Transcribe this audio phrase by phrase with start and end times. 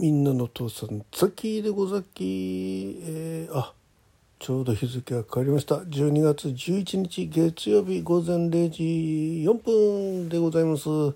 [0.00, 3.74] みんなの父さんザキでござき、えー、あ
[4.38, 5.78] ちょうど日付が変わりました。
[5.78, 10.88] 12月11日月曜日午前0時4分でございます。
[10.88, 11.12] は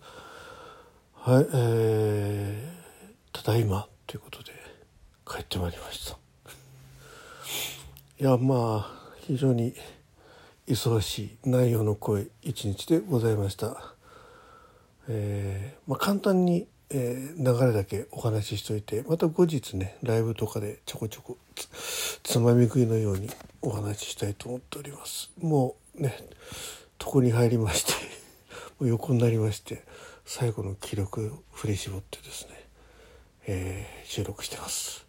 [1.41, 4.51] いえー、ただいまということで
[5.25, 6.19] 帰ってまいりました。
[8.19, 9.75] いやまあ非常に
[10.67, 13.95] 忙しい内容の濃い一日でございました。
[15.07, 21.39] えー、まあ簡単にえー、流れだけお話ししといてまた後日ねライブとかでちょこちょこ
[22.23, 23.31] つまみ食いのように
[23.63, 25.31] お話ししたいと思っております。
[25.41, 26.17] もうね
[27.05, 27.93] 床に入りまして
[28.79, 29.83] もう横になりまして
[30.27, 32.69] 最後の記録振り絞ってですね、
[33.47, 35.07] えー、収録してます、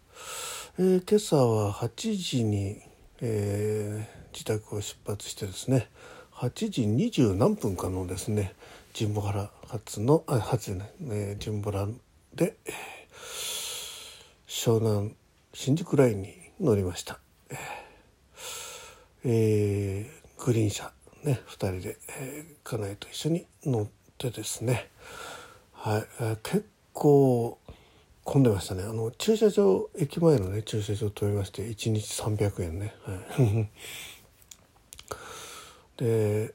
[0.78, 2.80] えー、今朝は8時に、
[3.20, 5.88] え自宅を出発してですね
[6.32, 8.54] 8時20何分かのですね
[8.96, 11.88] 神保原発のあ発ね、えー、神保原
[12.32, 12.56] で、
[14.46, 15.16] 湘南
[15.52, 17.18] 新宿ラインに乗りました、
[19.24, 20.92] えー、グリーン車
[21.24, 24.88] ね2人で、えー、家内と一緒に乗ってですね。
[25.72, 27.58] はい、えー、結構
[28.22, 28.84] 混んでましたね。
[28.84, 33.68] あの駐車場駅前のね駐車場止めまして1日300円ね、はい、
[36.04, 36.54] で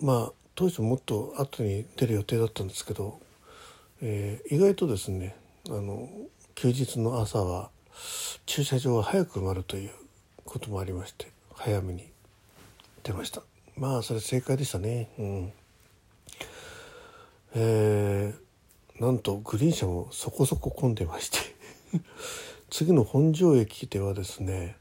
[0.00, 3.20] まあ当初もっと後に出る予定だったんですけど、
[4.02, 5.36] えー、意外とですね
[5.68, 6.08] あの
[6.56, 7.70] 休日の朝は
[8.44, 9.90] 駐車場は早く埋まるという
[10.44, 12.10] こともありまして早めに
[13.04, 13.42] 出ました。
[13.76, 15.08] まあそれ正解でしたね。
[15.16, 15.52] うん。
[17.54, 21.38] えー、なんとグリーン車もそこそこ混んでまして
[22.68, 24.76] 次の本庄駅ではですね、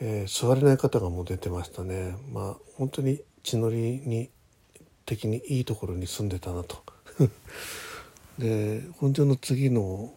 [0.00, 2.16] えー、座れない方がもう出てましたね。
[2.32, 4.30] まあ本当に血のりに
[5.06, 6.82] 的にいいところに住んでたなと。
[8.38, 10.14] で本庄の次の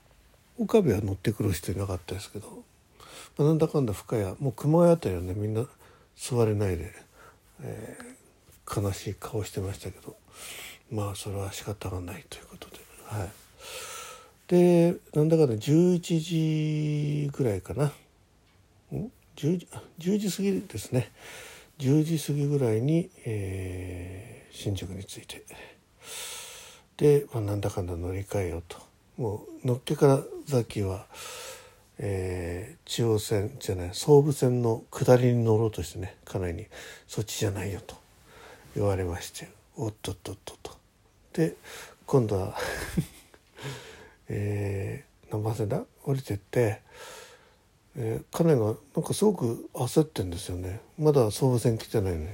[0.57, 2.63] 岡部は乗ってくる人いなかったですけど、
[3.37, 5.65] まあ、なんだかんだ深谷もう熊谷あたりはねみんな
[6.15, 6.93] 座れないで、
[7.61, 10.15] えー、悲しい顔してましたけど
[10.91, 13.31] まあそれは仕方がないということではい。
[14.47, 17.85] でなんだかんだ11時ぐらいかな。
[17.85, 17.91] ん
[19.35, 19.67] ？10, 時
[19.99, 21.11] 10時過ぎですね。
[21.79, 25.43] 10時過ぎぐらいに、えー新宿について。
[26.97, 28.77] で、まあ、なんだかんだ乗り換えようと。
[29.17, 31.05] もうのっけからザッキーは、
[31.97, 36.65] えー、中央線じゃない総武線の下りに乗ろうとしてね家内に
[37.07, 37.95] 「そっちじゃないよ」と。
[38.75, 40.77] 言われまして「おっとっとっと」と。
[41.33, 41.55] で
[42.05, 42.57] 今度は
[44.29, 45.83] えー、何番線だ？
[46.03, 46.81] 降りてって、
[47.95, 50.81] えー、家内がなんかすごく焦ってんですよね。
[50.97, 52.27] まだ総武線来てないのに。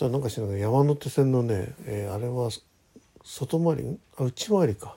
[0.00, 2.48] したらなんかしながら山手線のね、えー、あれは
[3.22, 3.98] 外回り？
[4.16, 4.96] あ内回りか。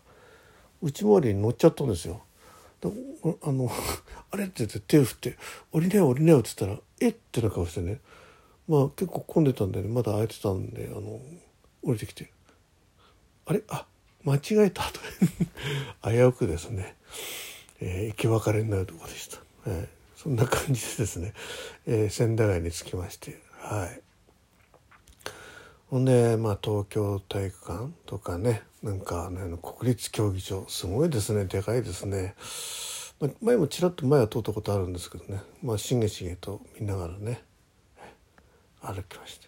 [0.82, 2.22] 内回りに乗っちゃったんですよ。
[3.42, 3.70] あの
[4.32, 5.38] あれって言って手を振って
[5.72, 7.10] 「降りなよ降りなよ」って言ったら「え？
[7.10, 8.00] っ?」ってな顔してね。
[8.68, 11.22] まあ結構混んでたんで、ね、まだ空いてたんであの
[11.82, 12.32] 降りてきて
[13.46, 13.62] 「あれ？
[13.68, 13.86] あ
[14.24, 15.00] 間違えた」と
[16.10, 16.96] 危うくですね、
[17.82, 19.38] えー、行き別れになるとこでした、
[19.68, 21.34] えー、そんな感じでですね、
[21.86, 23.42] えー、千駄ヶ谷に着きまして。
[23.60, 24.13] はい。
[25.94, 32.34] ほんで、まあ、東京体育館とかねなんか、ね、国立競技場すごいですねでかいですね、
[33.20, 35.44] まあ、前もちらっと前は通ったことあるんですけどね。
[35.62, 37.44] まあしげしげと見ながらね
[38.82, 39.48] 歩きまして。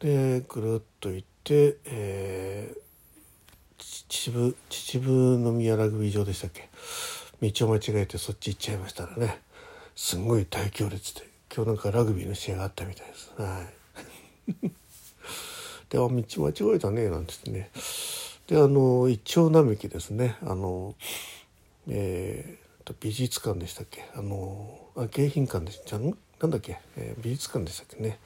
[0.00, 6.68] でぐるっと行って、えー、秩父秩父宮ラグビー場でしたっけ？
[7.40, 9.40] 道を間違えてそっち行っちゃいましたらね
[9.94, 11.22] すごい大行列で
[11.54, 13.30] 今日なんかラグビーの試合があったみたいです。
[13.38, 13.81] はい。
[15.90, 17.70] で「あ道間違えたね」なんて言ってね。
[18.46, 20.36] であの一丁並木ですね。
[20.42, 20.94] あの
[21.88, 24.04] えー、美術館でしたっけ。
[24.14, 25.98] あのあ迎賓館でした。
[25.98, 28.18] なんだっけ、えー、美術館でしたっけね。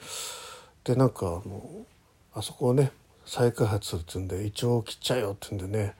[0.84, 1.86] でなんかあの
[2.34, 2.92] あそこをね
[3.24, 5.94] 再開発するっていうんでイチョウを切っちゃえよって言うんでね、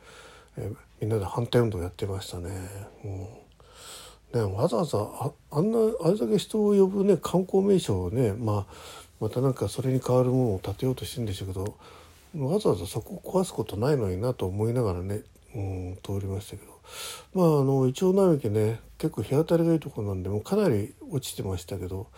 [0.56, 2.50] えー、みんなで反対運動やってましたね。
[3.05, 3.26] うん。
[4.32, 8.75] ね、わざわざああんなあれだけ人を呼ぶね観光名所をね、まあ、
[9.21, 11.77] またなんかそれに代わるものを建てようとしてるんでしょうけど
[12.39, 15.23] わざわざそこを壊すことないのになと思いながらね、
[15.55, 16.77] うん、通りましたけど。
[17.35, 22.09] まああのイチョウ並木ね結構日当たりがいいところなんでもかなり落ちてましたけど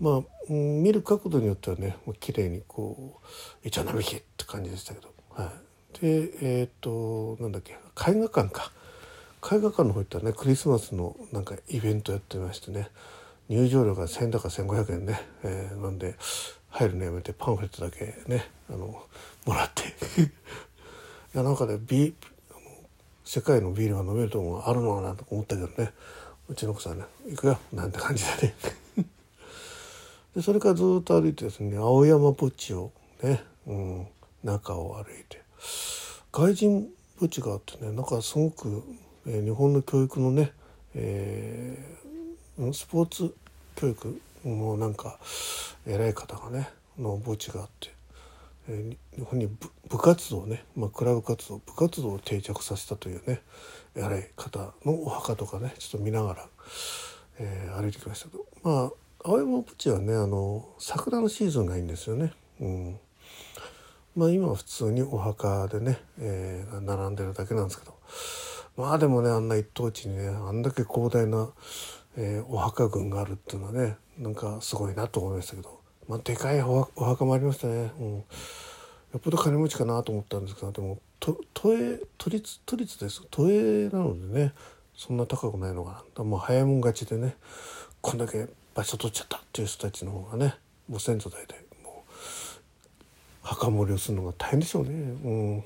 [0.00, 3.20] まあ、うん、見る角度によってはねもう綺麗にこ
[3.64, 5.52] うイチョウ並木って感じでしたけど、は
[5.96, 8.70] い、でえっ、となんだっけ絵画館か。
[9.44, 12.88] 絵画館の方行ったらねクリスマスのなんかイベントやってましてね。
[13.48, 16.16] 入場料が1,000だか1,500円ね、えー、なんで
[16.70, 19.82] 入るのやめてパンフレットだけねあのもらって。
[21.34, 22.14] いやなんかね美
[23.24, 25.92] 世界のビールが飲めるとこがあるのかなと思ったけどね。
[26.48, 28.54] うちの奥さんね「行くよ」なんて感じでね。
[30.36, 32.90] でそれからずっと歩いてですね青山墓地を
[33.22, 34.06] ね、うん、
[34.42, 35.40] 中を歩いて。
[36.32, 38.82] 外人墓地があってねなんかすごく、
[39.26, 40.52] えー、日本の教育のね、
[40.94, 42.21] えー、
[42.72, 43.34] スポーツ
[43.76, 45.18] 教育もなんか
[45.86, 46.68] 偉い方がね
[46.98, 47.90] の墓地があって、
[48.68, 49.48] えー、日本に
[49.88, 53.40] 部活動ね、まあ、クラブ活動部活動を定着させたというね
[53.94, 56.46] 偉い方のお墓とかねちょっと見ながら、
[57.38, 58.92] えー、歩いてきましたけどまあ
[59.24, 62.32] 青山墓地はねあの桜のシーズンがいいんですよね。
[62.60, 62.98] うん。
[64.16, 67.94] まあ今は普通にお墓でね、えー、並んでるだけなんですけど。
[68.76, 71.48] まあでもねあんな一等地にねあんだけ広大な、
[72.16, 77.92] えー、お墓群があるっていうのはねなんかすごいなと思いましたけど、まあ、でかいお墓もありましたね。
[77.98, 78.24] うん、よ
[79.16, 81.38] っぽど金持ちかなと思ったんですけどでも都
[81.74, 83.22] 営都立都立です。
[83.30, 84.52] 都営なのでね
[84.94, 86.24] そんな高くないのかな。
[86.24, 87.36] もう早いもん勝ちでね
[88.00, 90.54] こんだけ場所取っちゃったっていう人たちの方がね
[90.90, 92.12] ご先祖代々もう
[93.42, 94.90] 墓守りをするのが大変でしょうね。
[94.90, 95.64] うん。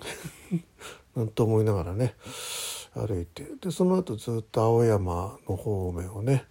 [1.16, 2.14] なんと思いながらね。
[2.96, 6.44] 歩いてでその後ずっと青山の方面をね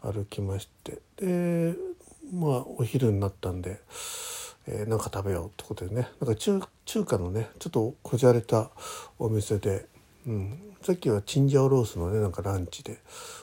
[0.00, 1.74] 歩きましてで
[2.32, 3.80] まあお昼になったんで、
[4.68, 8.70] えー、なんか食べようってことでねなんか中中華のねちょっとこじゃれた
[9.18, 9.86] お店で、
[10.26, 12.98] うん、さっきはチンジャオロースのねなんかランチで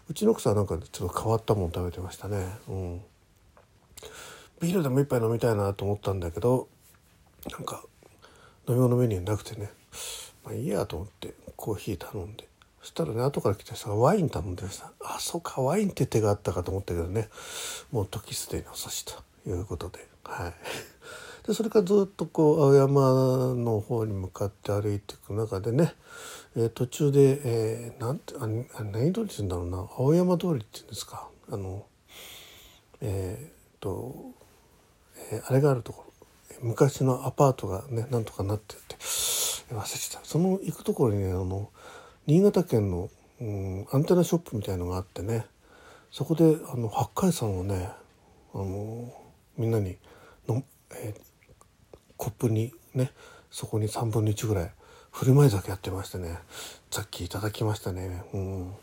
[0.10, 2.48] うちの奥さんなんかちょっと変わったもん食べてましたね。
[2.70, 3.02] うん。
[4.62, 6.70] ビールでも一杯飲みたいなと思ったんだけど
[7.52, 7.84] なんか
[8.68, 9.70] 飲み物メニューなくてね
[10.46, 12.48] まあいいやと思ってコーヒー頼んで。
[12.82, 17.30] そしたらね後から来た人がワイン頼んでましたあそうかワインって手があったかと思ったけどね
[17.92, 20.54] もう時すでに遅しということではい。
[21.48, 23.02] でそれからずっとこう青山
[23.56, 25.96] の方に向かって歩いていく中でね
[26.58, 28.48] えー、途中で、えー、なんてあ
[28.84, 31.86] 何通りって言うんだろうな青山通りって言うんですかあの
[33.02, 34.16] えー、と、
[35.32, 36.06] えー、あれがあるところ。
[36.62, 38.96] 昔のアパートがねなんとかなってて。
[39.72, 40.20] 忘れてた。
[40.24, 41.70] その行くところにねあの
[42.28, 43.10] 新潟県の、
[43.42, 45.46] うん、アンテナショップみたいのがあってね
[46.12, 47.90] そこであの八海山をね
[48.54, 49.14] あの
[49.58, 49.98] みんなに
[50.48, 50.64] の、
[50.96, 53.12] えー、コップにね
[53.52, 54.72] そこに3分の1ぐらい
[55.12, 56.38] 振る舞い酒やってましてね
[56.92, 58.24] さっきいただきましたね。
[58.34, 58.74] うん。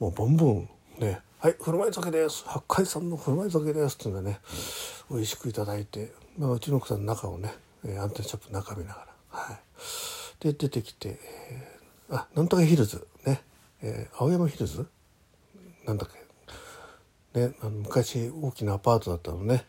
[0.00, 0.68] もうボンボン
[0.98, 2.44] ねはい振る舞い酒です。
[2.46, 4.40] 八海山の振る舞い酒ですっていうんでね
[5.10, 7.52] 美味しくいただいて、まあ、うちの奥さんの中をね
[7.98, 9.58] アンテナショップの中見ながらはい。
[10.40, 11.18] で出てきて、
[12.10, 13.42] あなんとかヒルズね、
[13.82, 14.86] えー、青山ヒルズ？
[15.86, 17.40] なんだっけ？
[17.40, 19.64] ね、あの昔大きなアパートだったのね、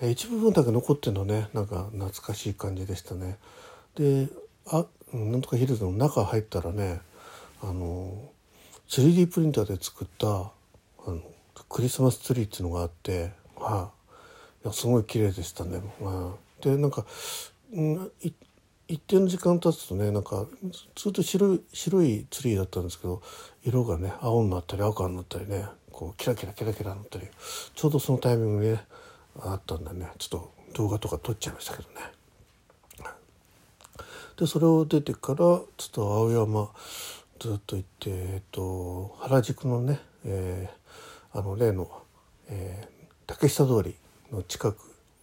[0.00, 1.48] えー、一部分だけ残ってるのね。
[1.52, 3.38] なんか懐かしい感じでしたね。
[3.94, 4.28] で
[4.66, 7.00] あなんとかヒルズの中入ったらね
[7.62, 8.30] あの
[8.88, 10.50] 3D プリンターで作ったあ
[11.06, 11.20] の
[11.68, 13.90] クリスマスツリーっていうのがあって、は
[14.62, 15.80] い、いやすごい綺麗でしたね。
[16.00, 17.06] はい、でなんか、
[17.72, 18.12] うん、
[18.86, 20.46] 一定の時間経つとねなんか
[20.94, 23.22] ずっと白い白いツリーだったんですけど
[23.62, 27.26] 色がね青になったり赤になったりねこうキラキラキラキラになったり
[27.74, 28.84] ちょうどそのタイミングにね
[29.40, 31.94] あったんでねちょっと動画とか撮っちゃいましたけどね。
[34.36, 36.68] でそれを出てからちょっと青山
[37.38, 41.88] ずっと行って、えっと、原宿のね、えー、あの例の、
[42.48, 43.94] えー、竹下通り
[44.32, 44.78] の近く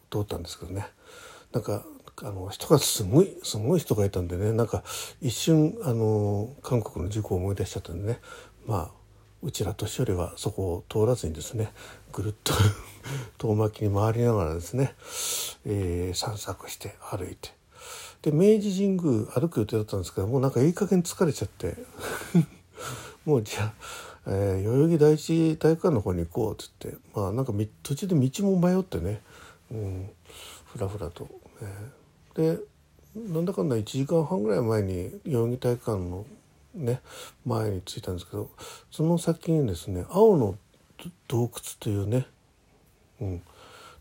[0.09, 0.87] 通ったんですけどね
[1.51, 1.83] なんか
[2.23, 4.83] あの人がすごいすごい人がいたんでねなんか
[5.21, 8.19] 一瞬あの韓国の事故を思い出しちゃったんでね
[8.67, 9.01] まあ
[9.43, 11.71] うちら年寄りはそこを通らずにですね
[12.11, 12.53] ぐるっと
[13.39, 14.95] 遠巻きに回りながらですね、
[15.65, 17.49] えー、散策して歩いて
[18.21, 21.75] で明治神宮歩く予定だったんですけどもうなんかいい加減疲れちゃって
[23.25, 23.73] もうじゃあ、
[24.27, 29.23] えー、代々木第一体育館の方に行こうっつってまあなんか途中で道も迷ってね、
[29.71, 30.09] うん、
[30.65, 31.27] ふらふらと、
[31.61, 32.00] えー、
[32.35, 32.59] で
[33.15, 36.25] なんだかんだ1時間半ぐらい前に代々木体育館の
[36.73, 37.01] ね
[37.45, 38.49] 前に着いたんですけど
[38.89, 40.55] その先にですね青の
[41.27, 42.25] 洞窟というね、
[43.19, 43.41] うん、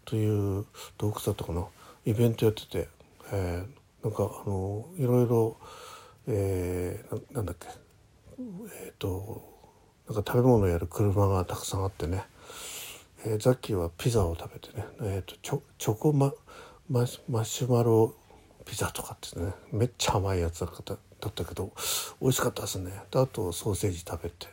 [0.04, 0.66] という
[0.98, 1.66] 洞窟だったかな。
[2.06, 2.88] イベントやってて、
[3.32, 5.56] えー、なんかあのいろいろ、
[6.26, 7.68] えー、ななんだっけ
[8.38, 9.42] えっ、ー、と
[10.08, 12.24] なんか食べ物やる車がたくさんあってね、
[13.24, 16.32] えー、ザッキーはピザを食べてね、えーと、チョチョコマ
[16.88, 18.14] ママシュマロ
[18.70, 21.72] ピザとかってねめっちゃ甘いやつだっただったけど
[22.20, 22.92] 美味しかったですね。
[23.10, 24.46] であとソーセージ食べて。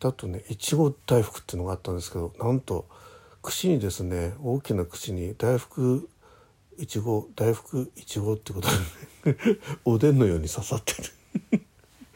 [0.00, 2.86] であとねいちご大福っていうのがあったんですけどなんと
[3.42, 6.08] 串にですね大きな串に大福
[6.76, 8.68] いちご大福いちごってこと
[9.24, 10.94] で、ね、 おでんのように刺さって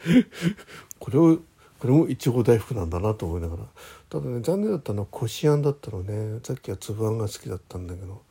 [0.05, 0.27] る。
[0.99, 1.37] これを
[1.79, 3.63] これもいちご大福なんだなと思いながら。
[4.09, 6.41] ただね残念だったのはこしあんだったのね。
[6.43, 8.21] さっきは粒あんが好きだったんだけど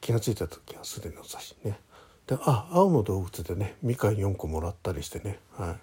[0.00, 1.78] 気が付いた時はすでにお刺しね。
[2.26, 5.38] であ青の洞窟でねみかん4個もらったりしてね。
[5.56, 5.76] はい、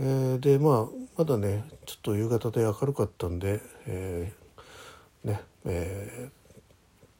[0.00, 6.30] えー、でまあまだねちょっと夕方で明るかったんで、えー、ねえー、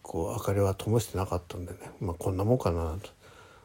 [0.02, 3.10] こう明かりは灯してなかったんでね、まあ、こんなもんかなと。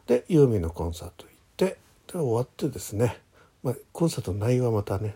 [0.06, 3.18] でユーミンのコンサート行ってで終わってですね、
[3.62, 5.14] まあ、コンサートの内容はまたね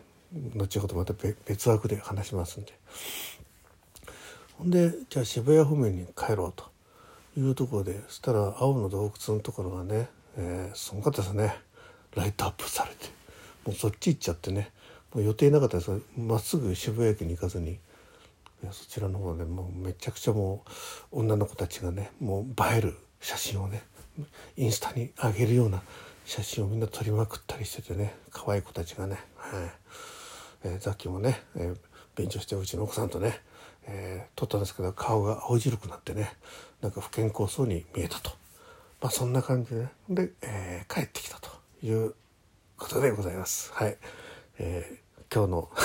[0.54, 1.14] 後ほどまた
[1.46, 2.72] 別枠で話しますんで。
[4.58, 6.75] ほんでじゃあ渋谷方面に帰ろうと。
[7.36, 11.54] いうところでそしたら青の洞窟のところがね、えー、すごかったですね。
[12.14, 13.06] ライトアップされて。
[13.64, 14.70] もうそっち行っちゃってね。
[15.12, 17.78] もう予定なかったですまっすぐ渋谷駅に行かずに。
[18.72, 20.64] そちらの方でもうめちゃくちゃも
[21.12, 23.82] う女の子たちがねもう映える写真をね
[24.56, 25.82] インスタに上げるような
[26.24, 29.70] 写真をみんな撮りまくったりしててね可愛い子たちがね、はい。
[30.64, 31.76] えー、さっきもね、えー、
[32.16, 33.40] 勉強してうちの奥さんとね、
[33.86, 36.32] えー、撮ったんですけど顔が青白くなってね
[36.80, 38.30] なんか不健康そうに見えたと、
[39.00, 41.50] まあ、そんな感じで、ね、で、えー、帰ってきたと
[41.82, 42.14] いう
[42.76, 43.72] ことでございます。
[43.72, 43.96] はい。
[44.58, 45.70] えー、今日の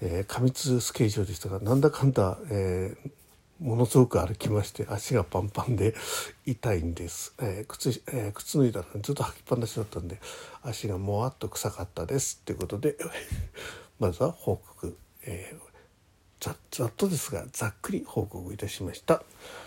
[0.00, 3.10] えー、過密スケジュールでしたがなんだかんだ、えー、
[3.58, 5.96] ものすごく歩きまして足がパンパンで
[6.46, 10.20] 痛いんです、えー、靴えー、靴脱いだらずっと履きっぱなしだったんで
[10.62, 12.38] 足がもわっと臭かったです。
[12.42, 12.96] っていうことで
[13.98, 15.67] まずは報告、えー
[16.40, 16.52] ざ
[16.86, 19.22] っとですがざっくり報告いたしました。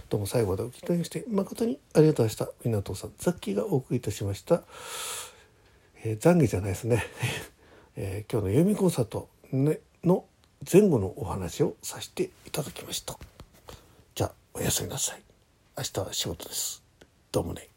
[0.09, 2.69] どうも最後までお聞きいただきまして誠にありがとうございました。
[2.69, 4.63] 港さんザッキーがお送りいたしました、
[6.03, 7.03] えー、懺悔じゃないですね、
[7.97, 10.25] えー、今日の読みコンサート、ね、の
[10.71, 13.17] 前後のお話をさせていただきました。
[14.15, 15.21] じゃあおやすみなさい。
[15.77, 16.83] 明日は仕事です。
[17.31, 17.70] どうもね。